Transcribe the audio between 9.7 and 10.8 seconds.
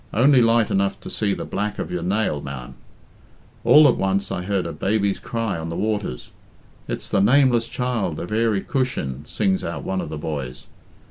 one of the boys.